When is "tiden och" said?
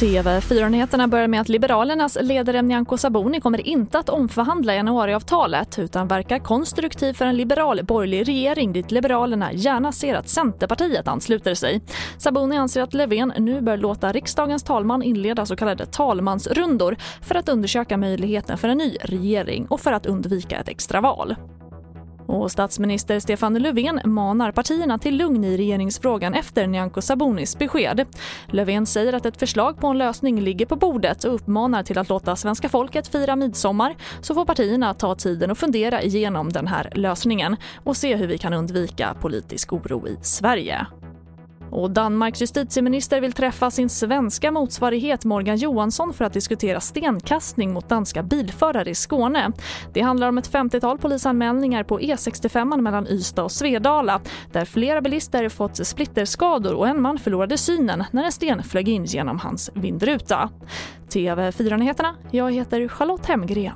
35.14-35.58